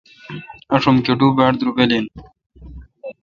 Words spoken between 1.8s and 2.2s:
این۔